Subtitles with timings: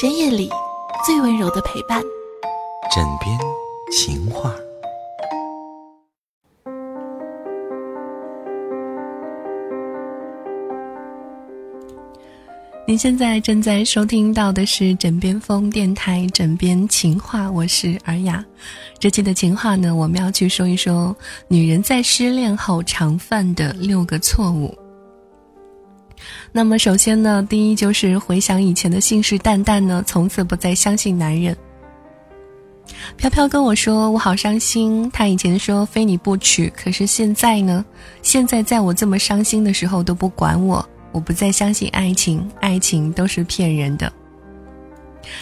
[0.00, 0.48] 深夜里
[1.04, 2.00] 最温柔的陪伴，
[2.94, 3.36] 枕边
[3.90, 4.54] 情话。
[12.86, 18.44] 您现在正在收听到的是枕边风电台《枕边情话》，我是尔雅。
[19.00, 21.16] 这期的情话呢，我们要去说一说
[21.48, 24.72] 女人在失恋后常犯的六个错误。
[26.52, 31.56] 那么，首先呢，第一就是回想以前的信誓旦旦呢，从此不再相信男人。
[33.16, 37.84] 飘飘跟我说：“我好伤心。”他以前说非你不娶，可是现在呢？
[38.22, 40.86] 现在在我这么伤心的时候都不管我。
[41.12, 44.12] 我不再相信爱情，爱情都是骗人的。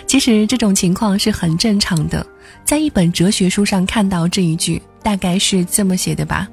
[0.06, 2.24] 其实这种情况是很正常的，
[2.64, 6.48] 在一本哲学书上看到这一句，大概是这么写的吧：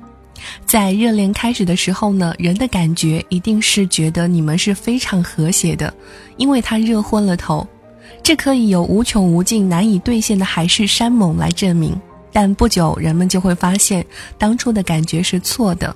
[0.66, 5.94] 在热恋开始的时候呢，人的感觉一定是觉得你们是非常和谐的，
[6.38, 7.68] 因为他热昏了头，
[8.22, 12.00] 这可以有无穷无尽、难以兑现的海誓山盟来证明。
[12.32, 14.04] 但不久，人们就会发现，
[14.38, 15.96] 当初的感觉是错的。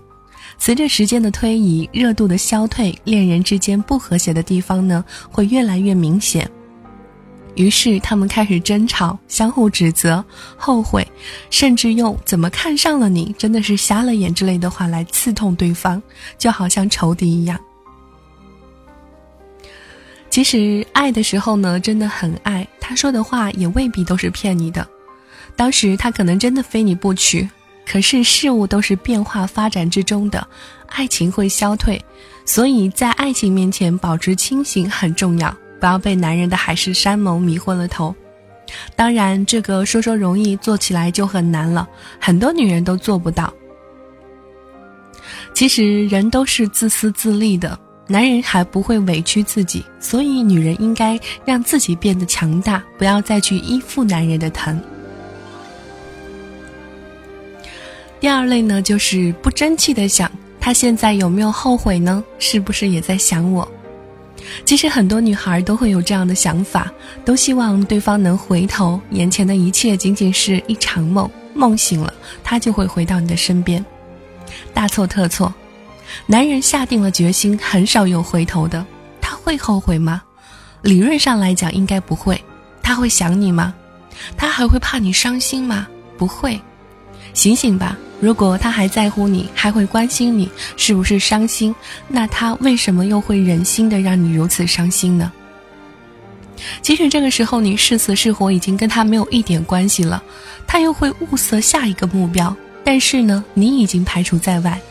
[0.60, 6.50] 随着时间的推移，热度的消退，恋人之间不和谐的地方呢，会越来越明显。
[7.58, 10.24] 于是他们开始争吵，相互指责、
[10.56, 11.06] 后悔，
[11.50, 16.02] 甚至用“怎么看上了你，真的是瞎了眼”之类的话来刺痛对方，
[16.38, 17.60] 就好像仇敌一样。
[20.30, 24.88] 其实爱的时候呢，真的很爱，他说的话也未必都是骗你的。
[25.56, 27.50] 当时他可能真的非你不娶。
[27.90, 30.46] 可是事物都是变化发展之中的，
[30.88, 32.04] 爱情会消退，
[32.46, 38.16] 所以在爱情面前保持清醒很重要，不要被男人的海誓山盟迷昏了头。
[38.96, 41.88] 当然，这个说说容易，做起来就很难了，
[42.20, 43.54] 很多女人都做不到。
[45.54, 54.80] 其实人都是自私自利的，男人还不会委屈自己，所以女人应该让自己变得强大，不要再去依附男人的疼。
[58.20, 60.30] 第二类呢，就是不争气的想，
[60.60, 62.24] 他现在有没有后悔呢？
[62.38, 63.68] 是不是也在想我？
[64.66, 66.92] 其实很多女孩都会有这样的想法，
[67.26, 72.14] 都希望对方能回头，眼前的一切仅仅是一场梦，梦醒了，
[72.44, 73.84] 他就会回到你的身边。
[74.74, 75.54] 大错特错，
[76.26, 78.86] 男人下定了决心，很少有回头的。
[79.22, 80.22] 他会后悔吗？
[80.82, 82.42] 理论上来讲，应该不会。
[82.82, 83.74] 他会想你吗？
[84.38, 85.88] 他还会怕你伤心吗？
[86.18, 86.60] 不会。
[87.38, 87.96] 醒醒吧！
[88.20, 91.74] 如果他还在乎你，还会关心你，是不是伤心？
[92.08, 95.32] 那他为什么又会忍心的让你如此伤心呢？
[96.82, 100.24] 即使这个时候你是死是活已经跟他没有一点关系了，
[100.66, 102.54] 他又会物色下一个目标。
[102.84, 104.82] 但是呢，你已经排除在外。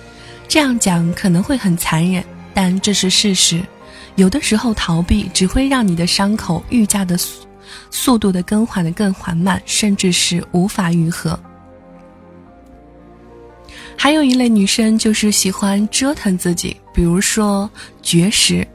[0.47, 2.23] 这样讲可能会很残忍，
[2.55, 3.61] 但这是事实。
[4.15, 7.45] 有的时候逃避只会让你的伤口愈加的速
[7.91, 11.37] 速度的更换的更缓慢，甚至是无法愈合。
[13.97, 17.69] 还有一类女生就是喜欢折腾自己，比如说
[18.03, 18.67] 绝食。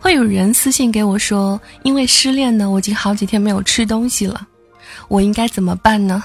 [0.00, 4.46] 会有人私信给我说：“因为失恋呢，我已经好几天没有吃东西了，
[5.08, 6.22] 我应该怎么办呢？”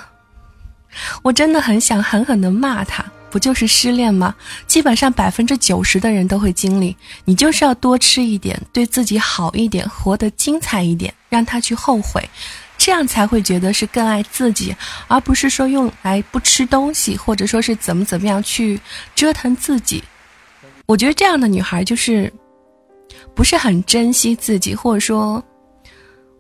[1.24, 4.36] 我真的很想狠狠的骂他，不就是失恋吗？
[4.68, 6.96] 基本上百分之九十的人都会经历。
[7.26, 12.22] 你就是要多吃一点，对自己好一点，活得精彩一点，让他去后悔。
[12.84, 14.76] 这样才会觉得是更爱自己，
[15.08, 18.78] 而不是说用来不吃东西，或者说是怎么怎么样去
[19.16, 20.04] 折腾自己。
[20.86, 22.30] 我觉得这样的女孩就是
[23.34, 25.42] 不是很珍惜自己，或者说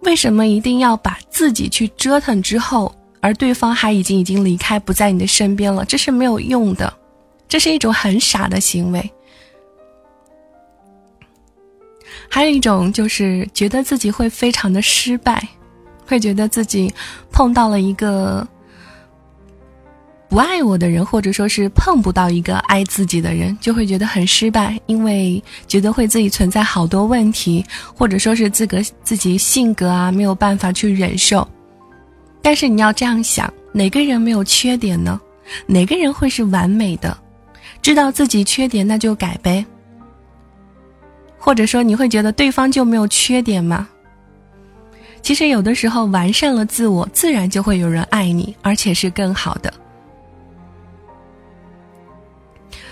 [0.01, 5.85] 为什么一定要把自己去折腾之后，而对方还已经已经离开不在你的身边了？
[5.85, 6.93] 这是没有用的，
[7.47, 9.09] 这是一种很傻的行为。
[12.29, 15.47] 还有一种就是觉得自己会非常的失败。
[16.05, 16.93] 会觉得自己
[17.31, 18.47] 碰到了一个
[20.29, 27.63] 不爱我的人，或者说是碰不到一个爱自己的人，就会觉得很失败，因为觉得会自己存在好多问题，
[27.95, 31.47] 或者说是自个自己性格啊没有办法去忍受。
[32.41, 35.21] 但是你要这样想，哪个人没有缺点呢？
[35.67, 37.15] 哪个人会是完美的？
[37.81, 39.65] 知道自己缺点那就改呗。
[41.37, 43.87] 或者说你会觉得对方就没有缺点吗？
[45.23, 49.73] 其实有的时候完善了自我，自然就会有人爱你，而且是更好的。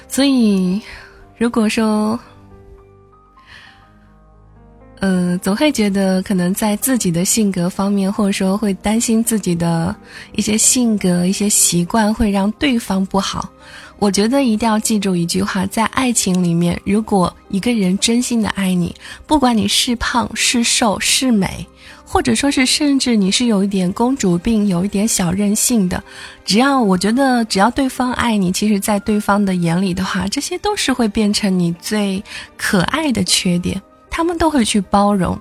[0.07, 0.81] 所以，
[1.37, 2.17] 如果说，
[5.03, 9.95] 嗯，总会觉得可能在自己的性格方面，或者说会担心自己的
[10.35, 13.49] 一些性格、一些习惯会让对方不好。
[13.97, 18.95] 我觉得一定要记住一句话：在爱情里面，如果一个人真心的爱你，
[19.25, 21.65] 不管你是胖是瘦是美，
[22.05, 26.03] 或者说是甚至你是有一点公主病、有一点小任性的，
[26.45, 32.23] 只要我觉得只要对方爱你，其实，在对方的眼里的话，这些都是会变成你最
[32.55, 33.81] 可爱的缺点。
[34.11, 35.39] 他们都会去包容，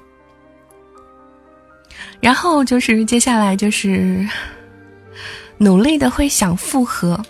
[2.20, 4.26] 然后就是接下来就是
[5.58, 7.20] 努力的会想复合。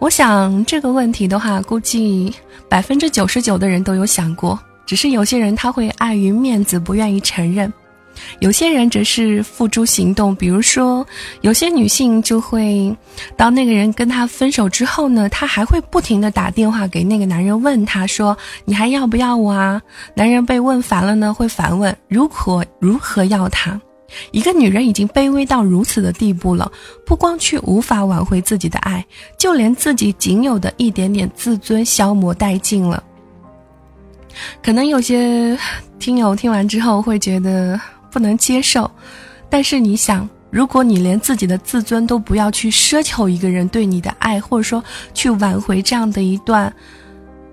[0.00, 2.34] 我想这个问题的话，估计
[2.68, 7.72] 百分之九十九的人都有想过，只是有些人他会碍于面子不愿意承认。
[8.40, 11.06] 有些人只是付诸行动，比如说，
[11.42, 12.94] 有些女性就会，
[13.36, 19.80] 当那个人跟她分手之后呢，她还会不停的打电话给那个男人，问他说：“你还要不要我啊？”
[20.14, 23.80] 男人被问烦了呢，会反问：“如何如何要他？”
[24.32, 26.70] 一个女人已经卑微到如此的地步了，
[27.06, 29.04] 不光去无法挽回自己的爱，
[29.38, 33.02] 就连自己仅有的一点点自尊消磨殆尽了。
[34.62, 35.58] 可能有些
[35.98, 37.80] 听友听完之后会觉得。
[38.10, 38.90] 不能接受，
[39.48, 44.82] 但是你想，如果你连自己的自尊都不要去奢求一个人对你的爱，或者说
[45.14, 46.72] 去挽回这样的一段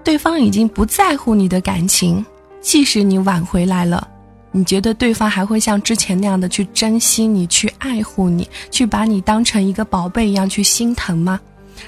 [0.03, 2.25] 对方已经不在乎你的感情，
[2.61, 4.07] 即使你挽回来了，
[4.51, 11.39] 你觉得对方还会像之前那样的去珍惜你、去爱护你、去把你当成一个宝贝一样去心疼吗？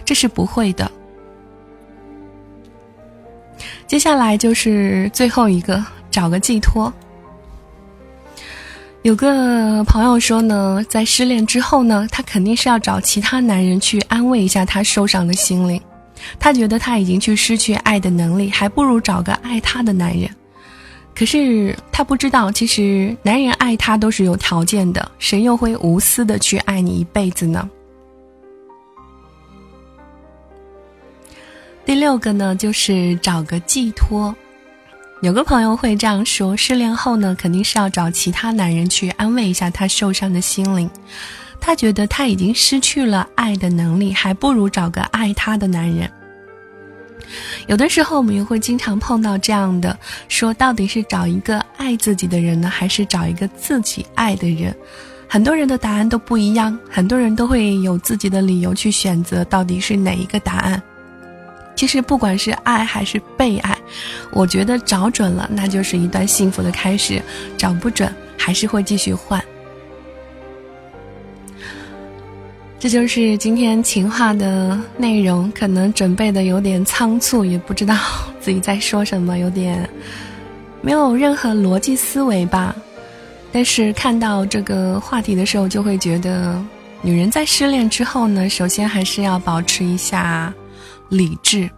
[0.06, 0.90] 这是不会的。
[3.88, 6.94] 接下来就是最后一个，找个寄托。
[9.04, 15.82] 有个朋友说呢，在失恋之后呢，他肯定是要找其他男人去安慰一下他受伤的心灵。
[16.38, 20.30] 他觉得他已经去失去爱的能力，还不如找个爱他的男人。
[21.16, 27.70] 可是他不知道，其实男人爱他都是有条件的，谁又会无私的去爱你一辈子呢？
[31.86, 34.36] 第六个呢，就是找个寄托。
[35.22, 40.90] 有个朋友会这样说：失恋后呢，肯定是要找其他男人去安慰一下他受伤的心灵。
[41.60, 46.10] 他觉得他已经失去了爱的能力，还不如找个爱他的男人。
[47.68, 49.98] 有的时候，我们也会经常碰到这样的
[50.30, 54.74] 说：到底是找一个爱自己的人呢，还是找一个自己爱的人？
[55.28, 60.82] 很多人的答案都不一样，很多人都会有自己的理由去选择到底是哪一个答案。
[61.80, 63.74] 其实不管是爱还是被爱，
[64.34, 67.22] 我觉得找准了，那就是一段幸福的开始；
[67.58, 69.42] 找不准，还是会继续换。
[72.78, 77.96] 这就是今天情话的内容，可能准备的有点仓促，也不知道
[78.42, 79.90] 自己在说什么，有点
[80.82, 82.76] 没有任何逻辑思维吧。
[83.54, 86.62] 但是看到这个话题的时候，就会觉得，
[87.02, 90.54] 女人在失恋之后呢，首先还是要保持一下。
[91.10, 91.70] 理智。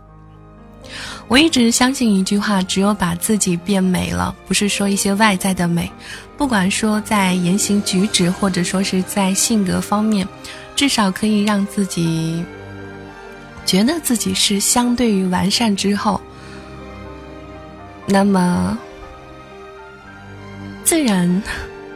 [1.28, 5.90] 我一直相信一句话：只有把自己变美了，不是说一些外在的美，
[6.38, 10.28] 不管说在言行举止，或者说是在性格方面，
[10.76, 12.44] 至少可以让自己
[13.66, 16.20] 觉得自己是相对于完善之后，
[18.06, 18.78] 那么
[20.84, 21.42] 自然。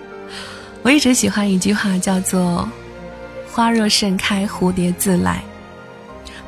[0.83, 2.69] 我一直喜欢一句话，叫做
[3.51, 5.43] “花若盛开，蝴蝶自来”。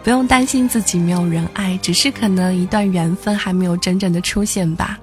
[0.04, 4.98] 不用担心自己没有人爱，只是可能一段缘分还没有真正的出现吧。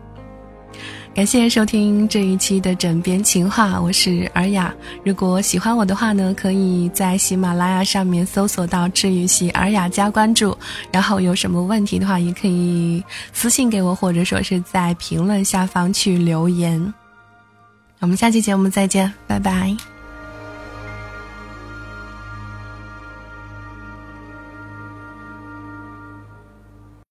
[1.15, 4.75] 感谢收听这一期的枕边情话，我是尔雅。
[5.05, 10.57] 如果喜欢我的话呢，可以在喜马拉雅上面搜索到治愈系尔雅加关注。
[10.91, 13.01] 然后有什么问题的话，也可以
[13.33, 16.93] 私信给我，或者说是在评论下方去留言。
[18.01, 19.94] 我们下期节目再见，拜拜。